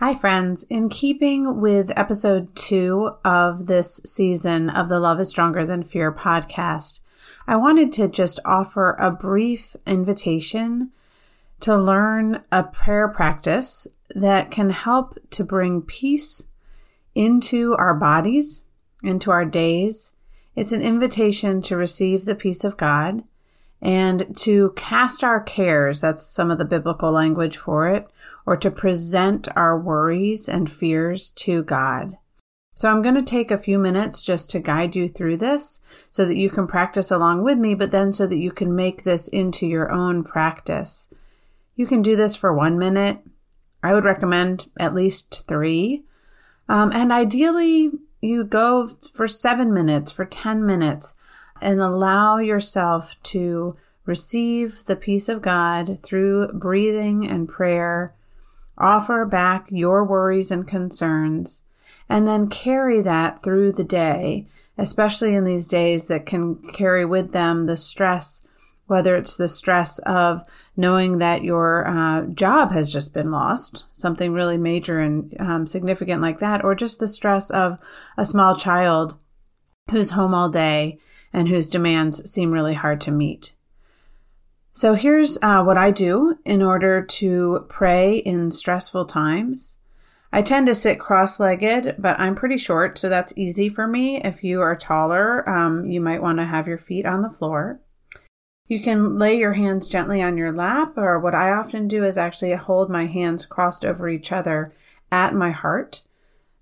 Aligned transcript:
Hi, 0.00 0.14
friends. 0.14 0.62
In 0.70 0.88
keeping 0.88 1.60
with 1.60 1.92
episode 1.94 2.56
two 2.56 3.10
of 3.22 3.66
this 3.66 4.00
season 4.06 4.70
of 4.70 4.88
the 4.88 4.98
Love 4.98 5.20
is 5.20 5.28
Stronger 5.28 5.66
Than 5.66 5.82
Fear 5.82 6.10
podcast, 6.12 7.00
I 7.46 7.56
wanted 7.56 7.92
to 7.92 8.08
just 8.08 8.40
offer 8.46 8.92
a 8.92 9.10
brief 9.10 9.76
invitation 9.86 10.92
to 11.60 11.76
learn 11.76 12.42
a 12.50 12.62
prayer 12.62 13.08
practice 13.08 13.86
that 14.14 14.50
can 14.50 14.70
help 14.70 15.18
to 15.32 15.44
bring 15.44 15.82
peace 15.82 16.46
into 17.14 17.76
our 17.78 17.92
bodies, 17.92 18.64
into 19.02 19.30
our 19.30 19.44
days. 19.44 20.14
It's 20.56 20.72
an 20.72 20.80
invitation 20.80 21.60
to 21.60 21.76
receive 21.76 22.24
the 22.24 22.34
peace 22.34 22.64
of 22.64 22.78
God 22.78 23.24
and 23.82 24.36
to 24.36 24.72
cast 24.76 25.24
our 25.24 25.40
cares. 25.40 26.00
That's 26.00 26.26
some 26.26 26.50
of 26.50 26.58
the 26.58 26.64
biblical 26.64 27.10
language 27.10 27.56
for 27.56 27.88
it 27.88 28.06
or 28.46 28.56
to 28.56 28.70
present 28.70 29.48
our 29.56 29.78
worries 29.78 30.48
and 30.48 30.70
fears 30.70 31.30
to 31.30 31.62
God. 31.62 32.16
So 32.74 32.88
I'm 32.88 33.02
going 33.02 33.14
to 33.14 33.22
take 33.22 33.50
a 33.50 33.58
few 33.58 33.78
minutes 33.78 34.22
just 34.22 34.50
to 34.50 34.58
guide 34.58 34.96
you 34.96 35.08
through 35.08 35.36
this 35.36 35.80
so 36.10 36.24
that 36.24 36.38
you 36.38 36.48
can 36.48 36.66
practice 36.66 37.10
along 37.10 37.44
with 37.44 37.58
me, 37.58 37.74
but 37.74 37.90
then 37.90 38.12
so 38.12 38.26
that 38.26 38.38
you 38.38 38.52
can 38.52 38.74
make 38.74 39.02
this 39.02 39.28
into 39.28 39.66
your 39.66 39.92
own 39.92 40.24
practice. 40.24 41.12
You 41.76 41.86
can 41.86 42.02
do 42.02 42.16
this 42.16 42.36
for 42.36 42.54
one 42.54 42.78
minute. 42.78 43.18
I 43.82 43.92
would 43.92 44.04
recommend 44.04 44.68
at 44.78 44.94
least 44.94 45.46
three. 45.46 46.04
Um, 46.68 46.90
and 46.92 47.12
ideally, 47.12 47.90
you 48.20 48.44
go 48.44 48.86
for 48.86 49.26
seven 49.28 49.72
minutes, 49.72 50.10
for 50.10 50.24
10 50.24 50.64
minutes, 50.64 51.14
and 51.60 51.80
allow 51.80 52.38
yourself 52.38 53.16
to 53.24 53.76
receive 54.04 54.84
the 54.86 54.96
peace 54.96 55.28
of 55.28 55.42
God 55.42 55.98
through 56.02 56.48
breathing 56.52 57.26
and 57.28 57.48
prayer. 57.48 58.14
Offer 58.78 59.26
back 59.26 59.66
your 59.70 60.04
worries 60.04 60.50
and 60.50 60.66
concerns, 60.66 61.64
and 62.08 62.26
then 62.26 62.48
carry 62.48 63.02
that 63.02 63.42
through 63.42 63.72
the 63.72 63.84
day, 63.84 64.46
especially 64.78 65.34
in 65.34 65.44
these 65.44 65.68
days 65.68 66.06
that 66.06 66.26
can 66.26 66.56
carry 66.72 67.04
with 67.04 67.32
them 67.32 67.66
the 67.66 67.76
stress, 67.76 68.46
whether 68.86 69.16
it's 69.16 69.36
the 69.36 69.48
stress 69.48 69.98
of 70.00 70.42
knowing 70.76 71.18
that 71.18 71.44
your 71.44 71.86
uh, 71.86 72.26
job 72.28 72.72
has 72.72 72.92
just 72.92 73.12
been 73.12 73.30
lost, 73.30 73.84
something 73.90 74.32
really 74.32 74.56
major 74.56 74.98
and 74.98 75.36
um, 75.38 75.66
significant 75.66 76.22
like 76.22 76.38
that, 76.38 76.64
or 76.64 76.74
just 76.74 76.98
the 76.98 77.06
stress 77.06 77.50
of 77.50 77.78
a 78.16 78.24
small 78.24 78.56
child 78.56 79.16
who's 79.90 80.10
home 80.10 80.34
all 80.34 80.48
day 80.48 80.98
and 81.32 81.48
whose 81.48 81.68
demands 81.68 82.30
seem 82.30 82.52
really 82.52 82.74
hard 82.74 83.00
to 83.02 83.10
meet. 83.10 83.54
So 84.72 84.94
here's 84.94 85.36
uh, 85.42 85.62
what 85.64 85.76
I 85.76 85.90
do 85.90 86.38
in 86.44 86.62
order 86.62 87.02
to 87.02 87.66
pray 87.68 88.18
in 88.18 88.50
stressful 88.50 89.06
times. 89.06 89.78
I 90.32 90.42
tend 90.42 90.68
to 90.68 90.74
sit 90.76 91.00
cross 91.00 91.40
legged, 91.40 91.96
but 91.98 92.18
I'm 92.20 92.36
pretty 92.36 92.56
short, 92.56 92.96
so 92.96 93.08
that's 93.08 93.36
easy 93.36 93.68
for 93.68 93.88
me. 93.88 94.20
If 94.22 94.44
you 94.44 94.60
are 94.60 94.76
taller, 94.76 95.48
um, 95.48 95.86
you 95.86 96.00
might 96.00 96.22
want 96.22 96.38
to 96.38 96.44
have 96.44 96.68
your 96.68 96.78
feet 96.78 97.04
on 97.04 97.22
the 97.22 97.28
floor. 97.28 97.80
You 98.68 98.80
can 98.80 99.18
lay 99.18 99.36
your 99.36 99.54
hands 99.54 99.88
gently 99.88 100.22
on 100.22 100.36
your 100.36 100.52
lap, 100.52 100.96
or 100.96 101.18
what 101.18 101.34
I 101.34 101.50
often 101.50 101.88
do 101.88 102.04
is 102.04 102.16
actually 102.16 102.54
hold 102.54 102.88
my 102.88 103.06
hands 103.06 103.44
crossed 103.44 103.84
over 103.84 104.08
each 104.08 104.30
other 104.30 104.72
at 105.10 105.34
my 105.34 105.50
heart, 105.50 106.04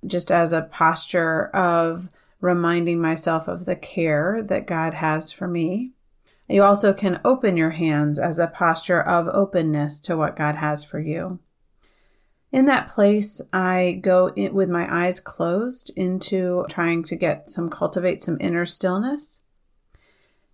just 0.06 0.30
as 0.30 0.54
a 0.54 0.62
posture 0.62 1.48
of 1.48 2.08
reminding 2.40 3.00
myself 3.00 3.48
of 3.48 3.64
the 3.64 3.76
care 3.76 4.42
that 4.42 4.66
God 4.66 4.94
has 4.94 5.32
for 5.32 5.48
me. 5.48 5.92
You 6.48 6.62
also 6.62 6.94
can 6.94 7.20
open 7.24 7.56
your 7.56 7.70
hands 7.70 8.18
as 8.18 8.38
a 8.38 8.46
posture 8.46 9.02
of 9.02 9.28
openness 9.28 10.00
to 10.02 10.16
what 10.16 10.36
God 10.36 10.56
has 10.56 10.82
for 10.82 10.98
you. 10.98 11.40
In 12.50 12.64
that 12.64 12.88
place, 12.88 13.42
I 13.52 14.00
go 14.02 14.28
in, 14.28 14.54
with 14.54 14.70
my 14.70 14.88
eyes 14.90 15.20
closed 15.20 15.92
into 15.96 16.64
trying 16.70 17.04
to 17.04 17.16
get 17.16 17.50
some, 17.50 17.68
cultivate 17.68 18.22
some 18.22 18.38
inner 18.40 18.64
stillness. 18.64 19.42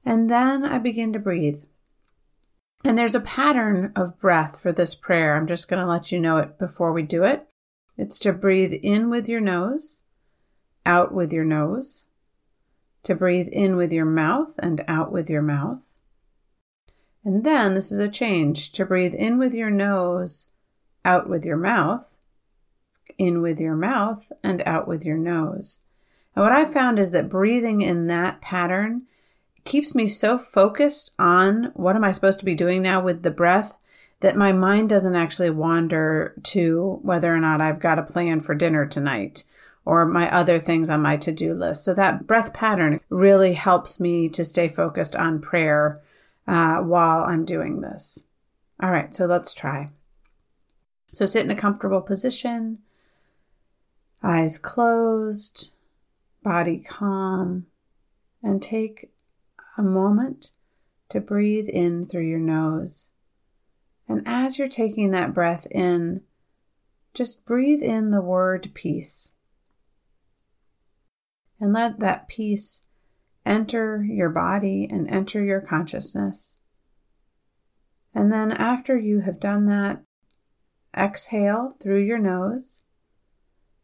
And 0.04 0.28
then 0.28 0.64
I 0.64 0.78
begin 0.78 1.12
to 1.12 1.20
breathe. 1.20 1.62
And 2.84 2.98
there's 2.98 3.14
a 3.14 3.20
pattern 3.20 3.92
of 3.94 4.18
breath 4.18 4.60
for 4.60 4.72
this 4.72 4.94
prayer. 4.94 5.36
I'm 5.36 5.46
just 5.46 5.68
going 5.68 5.80
to 5.80 5.90
let 5.90 6.10
you 6.10 6.20
know 6.20 6.38
it 6.38 6.58
before 6.58 6.92
we 6.92 7.02
do 7.02 7.22
it. 7.22 7.46
It's 7.96 8.18
to 8.20 8.32
breathe 8.32 8.72
in 8.82 9.08
with 9.08 9.28
your 9.28 9.40
nose, 9.40 10.03
out 10.86 11.12
with 11.12 11.32
your 11.32 11.44
nose, 11.44 12.06
to 13.04 13.14
breathe 13.14 13.48
in 13.48 13.76
with 13.76 13.92
your 13.92 14.04
mouth 14.04 14.54
and 14.58 14.84
out 14.88 15.12
with 15.12 15.28
your 15.28 15.42
mouth. 15.42 15.94
And 17.24 17.44
then 17.44 17.74
this 17.74 17.90
is 17.90 17.98
a 17.98 18.08
change 18.08 18.72
to 18.72 18.84
breathe 18.84 19.14
in 19.14 19.38
with 19.38 19.54
your 19.54 19.70
nose, 19.70 20.48
out 21.04 21.28
with 21.28 21.44
your 21.44 21.56
mouth, 21.56 22.18
in 23.16 23.40
with 23.40 23.60
your 23.60 23.76
mouth, 23.76 24.30
and 24.42 24.62
out 24.66 24.86
with 24.86 25.04
your 25.04 25.16
nose. 25.16 25.84
And 26.34 26.42
what 26.42 26.52
I 26.52 26.64
found 26.64 26.98
is 26.98 27.12
that 27.12 27.28
breathing 27.28 27.80
in 27.80 28.08
that 28.08 28.40
pattern 28.40 29.02
keeps 29.64 29.94
me 29.94 30.06
so 30.06 30.36
focused 30.36 31.12
on 31.18 31.72
what 31.74 31.96
am 31.96 32.04
I 32.04 32.12
supposed 32.12 32.40
to 32.40 32.44
be 32.44 32.54
doing 32.54 32.82
now 32.82 33.00
with 33.00 33.22
the 33.22 33.30
breath 33.30 33.74
that 34.20 34.36
my 34.36 34.52
mind 34.52 34.88
doesn't 34.88 35.16
actually 35.16 35.50
wander 35.50 36.34
to 36.42 36.98
whether 37.02 37.34
or 37.34 37.40
not 37.40 37.60
I've 37.60 37.80
got 37.80 37.98
a 37.98 38.02
plan 38.02 38.40
for 38.40 38.54
dinner 38.54 38.86
tonight 38.86 39.44
or 39.84 40.06
my 40.06 40.30
other 40.30 40.58
things 40.58 40.88
on 40.88 41.02
my 41.02 41.16
to 41.18 41.32
do 41.32 41.52
list. 41.52 41.84
So 41.84 41.92
that 41.94 42.26
breath 42.26 42.54
pattern 42.54 43.00
really 43.10 43.54
helps 43.54 44.00
me 44.00 44.28
to 44.30 44.44
stay 44.44 44.68
focused 44.68 45.14
on 45.14 45.40
prayer 45.40 46.00
uh, 46.46 46.78
while 46.78 47.24
I'm 47.24 47.44
doing 47.44 47.80
this. 47.80 48.26
All 48.82 48.90
right, 48.90 49.12
so 49.12 49.26
let's 49.26 49.52
try. 49.52 49.90
So 51.06 51.26
sit 51.26 51.44
in 51.44 51.50
a 51.50 51.56
comfortable 51.56 52.00
position, 52.00 52.78
eyes 54.22 54.58
closed, 54.58 55.74
body 56.42 56.80
calm, 56.80 57.66
and 58.42 58.60
take 58.60 59.10
a 59.78 59.82
moment 59.82 60.50
to 61.10 61.20
breathe 61.20 61.68
in 61.68 62.04
through 62.04 62.26
your 62.26 62.40
nose. 62.40 63.12
And 64.08 64.22
as 64.26 64.58
you're 64.58 64.68
taking 64.68 65.10
that 65.10 65.32
breath 65.32 65.66
in, 65.70 66.22
just 67.12 67.46
breathe 67.46 67.82
in 67.82 68.10
the 68.10 68.20
word 68.20 68.70
peace 68.74 69.34
and 71.60 71.72
let 71.72 72.00
that 72.00 72.28
peace 72.28 72.86
enter 73.46 74.04
your 74.04 74.30
body 74.30 74.88
and 74.90 75.08
enter 75.08 75.44
your 75.44 75.60
consciousness. 75.60 76.58
And 78.14 78.30
then, 78.30 78.52
after 78.52 78.96
you 78.98 79.20
have 79.20 79.40
done 79.40 79.66
that, 79.66 80.04
exhale 80.96 81.70
through 81.70 82.04
your 82.04 82.18
nose 82.18 82.82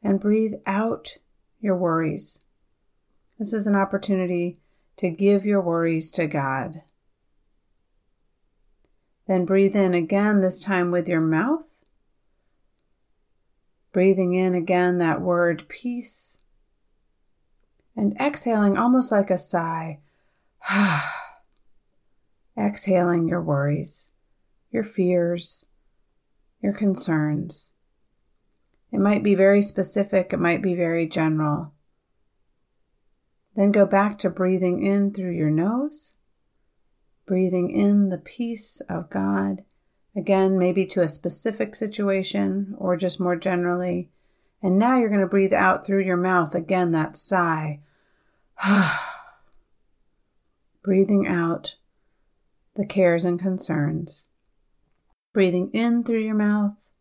and 0.03 0.21
breathe 0.21 0.55
out 0.67 1.17
your 1.61 1.77
worries. 1.77 2.45
This 3.39 3.53
is 3.53 3.67
an 3.67 3.75
opportunity 3.75 4.61
to 4.99 5.11
give 5.11 5.45
your 5.45 5.61
worries 5.61 6.11
to 6.13 6.27
God. 6.27 6.83
Then 9.27 9.45
breathe 9.45 9.77
in 9.77 9.95
again, 9.95 10.41
this 10.41 10.63
time 10.63 10.91
with 10.91 11.09
your 11.09 11.21
mouth. 11.21 11.85
Breathing 13.93 14.35
in 14.35 14.55
again 14.55 14.99
that 14.99 15.21
word 15.21 15.69
peace 15.69 16.43
and 17.97 18.17
exhaling 18.21 18.77
almost 18.77 19.13
like 19.13 19.31
a 19.31 19.39
sigh. 19.39 19.99
exhaling 22.59 23.29
your 23.29 23.43
worries, 23.43 24.13
your 24.71 24.83
fears, 24.83 25.67
your 26.63 26.73
concerns. 26.73 27.73
It 28.93 29.01
might 29.01 29.23
be 29.23 29.35
very 29.35 29.63
specific, 29.63 30.33
it 30.33 30.41
might 30.41 30.63
be 30.63 30.75
very 30.75 31.07
general. 31.07 31.73
Then 33.55 33.73
go 33.73 33.87
back 33.87 34.19
to 34.19 34.31
breathing 34.31 34.85
in 34.85 35.13
through 35.13 35.33
your 35.33 35.51
nose, 35.51 36.17
breathing 37.27 37.71
in 37.71 38.09
the 38.09 38.19
peace 38.19 38.81
of 38.89 39.11
God, 39.11 39.65
again, 40.17 40.59
maybe 40.59 40.87
to 40.87 41.03
a 41.03 41.09
specific 41.09 41.75
situation 41.75 42.75
or 42.79 42.97
just 42.97 43.21
more 43.21 43.37
generally. 43.37 44.11
And 44.63 44.79
now 44.79 44.99
you're 44.99 45.09
going 45.09 45.21
to 45.21 45.27
breathe 45.27 45.53
out 45.53 45.85
through 45.87 46.05
your 46.05 46.17
mouth 46.17 46.55
again, 46.55 46.93
that 46.93 47.17
sigh 47.17 47.81
Breathing 50.83 51.27
out 51.27 51.77
the 52.75 52.87
cares 52.87 53.25
and 53.25 53.41
concerns. 53.41 54.29
Breathing 55.33 55.71
in 55.73 56.05
through 56.05 56.21
your 56.21 56.35
mouth 56.35 56.93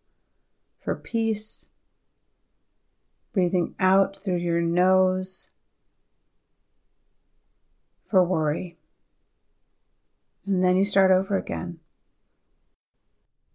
for 0.79 0.95
peace. 0.95 1.69
Breathing 3.33 3.75
out 3.79 4.15
through 4.15 4.37
your 4.37 4.61
nose 4.61 5.51
for 8.05 8.23
worry. 8.23 8.77
And 10.45 10.63
then 10.63 10.77
you 10.77 10.85
start 10.85 11.11
over 11.11 11.37
again. 11.37 11.79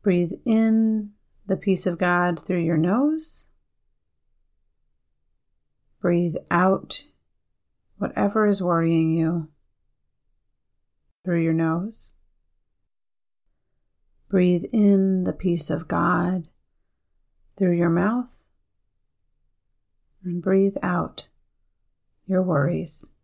Breathe 0.03 0.33
in 0.45 1.13
the 1.47 1.57
peace 1.57 1.87
of 1.87 1.99
God 1.99 2.39
through 2.39 2.61
your 2.61 2.77
nose. 2.77 3.47
Breathe 6.05 6.37
out 6.51 7.05
whatever 7.97 8.47
is 8.47 8.63
worrying 8.63 9.15
you 9.15 9.49
through 11.25 11.43
your 11.43 11.55
nose. 11.55 12.13
Breathe 14.29 14.65
in 14.71 15.25
the 15.25 15.33
peace 15.33 15.71
of 15.71 15.89
God 15.89 16.49
through 17.57 17.79
your 17.79 17.89
mouth 17.89 18.51
and 20.23 20.43
breathe 20.43 20.77
out 20.83 21.31
your 22.27 22.43
worries 22.43 23.15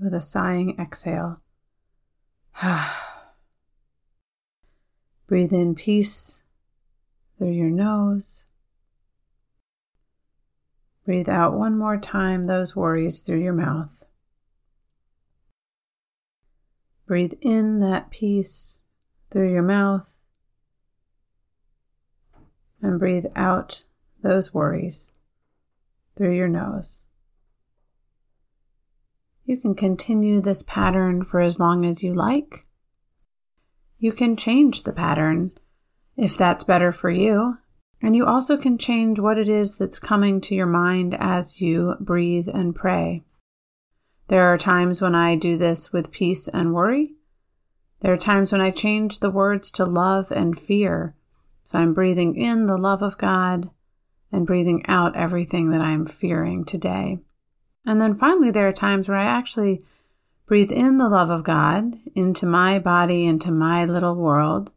with 0.00 0.14
a 0.14 0.22
sighing 0.22 0.74
exhale. 0.80 1.42
breathe 5.26 5.52
in 5.52 5.74
peace 5.74 6.44
through 7.36 7.52
your 7.52 7.68
nose. 7.68 8.46
Breathe 11.06 11.28
out 11.28 11.54
one 11.54 11.78
more 11.78 11.96
time 11.96 12.44
those 12.44 12.74
worries 12.74 13.20
through 13.20 13.40
your 13.40 13.52
mouth. 13.52 14.08
Breathe 17.06 17.34
in 17.40 17.78
that 17.78 18.10
peace 18.10 18.82
through 19.30 19.52
your 19.52 19.62
mouth 19.62 20.24
and 22.82 22.98
breathe 22.98 23.26
out 23.36 23.84
those 24.20 24.52
worries 24.52 25.12
through 26.16 26.34
your 26.34 26.48
nose. 26.48 27.06
You 29.44 29.58
can 29.58 29.76
continue 29.76 30.40
this 30.40 30.64
pattern 30.64 31.24
for 31.24 31.38
as 31.38 31.60
long 31.60 31.84
as 31.84 32.02
you 32.02 32.12
like. 32.12 32.66
You 34.00 34.10
can 34.10 34.36
change 34.36 34.82
the 34.82 34.92
pattern 34.92 35.52
if 36.16 36.36
that's 36.36 36.64
better 36.64 36.90
for 36.90 37.10
you. 37.10 37.58
And 38.02 38.14
you 38.14 38.26
also 38.26 38.56
can 38.56 38.78
change 38.78 39.18
what 39.18 39.38
it 39.38 39.48
is 39.48 39.78
that's 39.78 39.98
coming 39.98 40.40
to 40.42 40.54
your 40.54 40.66
mind 40.66 41.16
as 41.18 41.60
you 41.60 41.96
breathe 42.00 42.48
and 42.48 42.74
pray. 42.74 43.22
There 44.28 44.52
are 44.52 44.58
times 44.58 45.00
when 45.00 45.14
I 45.14 45.36
do 45.36 45.56
this 45.56 45.92
with 45.92 46.12
peace 46.12 46.48
and 46.48 46.74
worry. 46.74 47.14
There 48.00 48.12
are 48.12 48.18
times 48.18 48.52
when 48.52 48.60
I 48.60 48.70
change 48.70 49.20
the 49.20 49.30
words 49.30 49.72
to 49.72 49.84
love 49.84 50.30
and 50.30 50.58
fear. 50.58 51.14
So 51.62 51.78
I'm 51.78 51.94
breathing 51.94 52.36
in 52.36 52.66
the 52.66 52.76
love 52.76 53.02
of 53.02 53.18
God 53.18 53.70
and 54.30 54.46
breathing 54.46 54.84
out 54.86 55.16
everything 55.16 55.70
that 55.70 55.80
I'm 55.80 56.06
fearing 56.06 56.64
today. 56.64 57.18
And 57.86 58.00
then 58.00 58.14
finally, 58.14 58.50
there 58.50 58.68
are 58.68 58.72
times 58.72 59.08
where 59.08 59.16
I 59.16 59.24
actually 59.24 59.80
breathe 60.46 60.70
in 60.72 60.98
the 60.98 61.08
love 61.08 61.30
of 61.30 61.44
God 61.44 61.96
into 62.14 62.46
my 62.46 62.78
body, 62.78 63.24
into 63.24 63.50
my 63.50 63.84
little 63.84 64.14
world. 64.14 64.70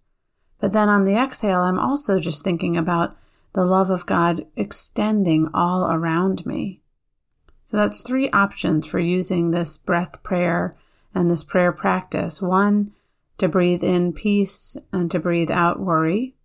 But 0.59 0.73
then 0.73 0.89
on 0.89 1.05
the 1.05 1.15
exhale, 1.15 1.61
I'm 1.61 1.79
also 1.79 2.19
just 2.19 2.43
thinking 2.43 2.77
about 2.77 3.15
the 3.53 3.65
love 3.65 3.89
of 3.89 4.05
God 4.05 4.45
extending 4.55 5.49
all 5.53 5.89
around 5.89 6.45
me. 6.45 6.81
So 7.65 7.77
that's 7.77 8.01
three 8.01 8.29
options 8.31 8.85
for 8.85 8.99
using 8.99 9.51
this 9.51 9.77
breath 9.77 10.21
prayer 10.23 10.75
and 11.13 11.29
this 11.29 11.43
prayer 11.43 11.71
practice. 11.71 12.41
One, 12.41 12.93
to 13.37 13.47
breathe 13.47 13.83
in 13.83 14.13
peace 14.13 14.75
and 14.91 15.09
to 15.11 15.19
breathe 15.19 15.51
out 15.51 15.79
worry. 15.79 16.35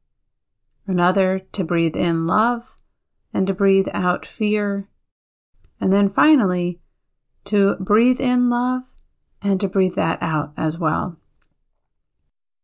Another, 0.87 1.41
to 1.53 1.65
breathe 1.65 1.97
in 1.97 2.27
love 2.27 2.77
and 3.33 3.47
to 3.47 3.55
breathe 3.55 3.89
out 3.93 4.25
fear. 4.25 4.89
And 5.81 5.93
then 5.93 6.09
finally, 6.09 6.81
to 7.45 7.77
breathe 7.77 8.21
in 8.21 8.49
love 8.49 8.83
and 9.43 9.61
to 9.61 9.69
breathe 9.69 9.95
that 9.97 10.19
out 10.23 10.53
as 10.57 10.79
well. 10.79 11.19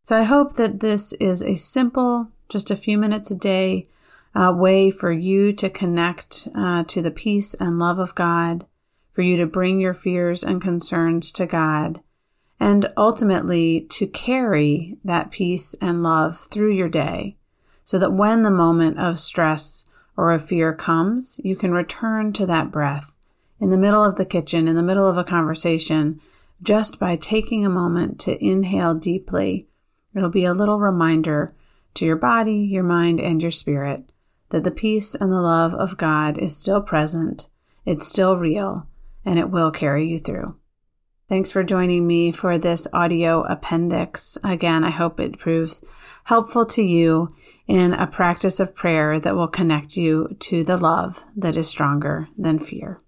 So 0.04 0.18
I 0.18 0.24
hope 0.24 0.54
that 0.54 0.80
this 0.80 1.12
is 1.14 1.42
a 1.42 1.54
simple, 1.54 2.28
just 2.48 2.70
a 2.70 2.76
few 2.76 2.98
minutes 2.98 3.30
a 3.30 3.36
day 3.36 3.88
uh, 4.34 4.52
way 4.56 4.90
for 4.90 5.12
you 5.12 5.52
to 5.52 5.70
connect 5.70 6.48
uh, 6.54 6.84
to 6.84 7.02
the 7.02 7.10
peace 7.10 7.54
and 7.54 7.78
love 7.78 7.98
of 7.98 8.14
God, 8.14 8.66
for 9.12 9.22
you 9.22 9.36
to 9.36 9.46
bring 9.46 9.80
your 9.80 9.94
fears 9.94 10.42
and 10.42 10.62
concerns 10.62 11.32
to 11.32 11.46
God, 11.46 12.00
and 12.58 12.92
ultimately 12.96 13.80
to 13.90 14.06
carry 14.06 14.96
that 15.04 15.30
peace 15.30 15.74
and 15.80 16.02
love 16.02 16.36
through 16.38 16.72
your 16.72 16.88
day 16.88 17.36
so 17.90 17.98
that 17.98 18.12
when 18.12 18.42
the 18.42 18.52
moment 18.52 18.96
of 19.00 19.18
stress 19.18 19.90
or 20.16 20.30
of 20.30 20.46
fear 20.46 20.72
comes, 20.72 21.40
you 21.42 21.56
can 21.56 21.72
return 21.72 22.32
to 22.32 22.46
that 22.46 22.70
breath 22.70 23.18
in 23.58 23.70
the 23.70 23.76
middle 23.76 24.04
of 24.04 24.14
the 24.14 24.24
kitchen, 24.24 24.68
in 24.68 24.76
the 24.76 24.82
middle 24.82 25.08
of 25.08 25.18
a 25.18 25.24
conversation, 25.24 26.20
just 26.62 27.00
by 27.00 27.16
taking 27.16 27.66
a 27.66 27.68
moment 27.68 28.20
to 28.20 28.40
inhale 28.44 28.94
deeply. 28.94 29.66
It'll 30.14 30.30
be 30.30 30.44
a 30.44 30.52
little 30.52 30.78
reminder 30.78 31.54
to 31.94 32.04
your 32.04 32.16
body, 32.16 32.56
your 32.56 32.82
mind, 32.82 33.20
and 33.20 33.40
your 33.40 33.50
spirit 33.50 34.10
that 34.50 34.64
the 34.64 34.70
peace 34.70 35.14
and 35.14 35.30
the 35.30 35.40
love 35.40 35.72
of 35.74 35.96
God 35.96 36.36
is 36.36 36.56
still 36.56 36.82
present, 36.82 37.48
it's 37.84 38.06
still 38.06 38.36
real, 38.36 38.88
and 39.24 39.38
it 39.38 39.50
will 39.50 39.70
carry 39.70 40.08
you 40.08 40.18
through. 40.18 40.56
Thanks 41.28 41.52
for 41.52 41.62
joining 41.62 42.08
me 42.08 42.32
for 42.32 42.58
this 42.58 42.88
audio 42.92 43.44
appendix. 43.44 44.36
Again, 44.42 44.82
I 44.82 44.90
hope 44.90 45.20
it 45.20 45.38
proves 45.38 45.88
helpful 46.24 46.66
to 46.66 46.82
you 46.82 47.36
in 47.68 47.92
a 47.94 48.08
practice 48.08 48.58
of 48.58 48.74
prayer 48.74 49.20
that 49.20 49.36
will 49.36 49.46
connect 49.46 49.96
you 49.96 50.36
to 50.40 50.64
the 50.64 50.76
love 50.76 51.24
that 51.36 51.56
is 51.56 51.68
stronger 51.68 52.26
than 52.36 52.58
fear. 52.58 52.98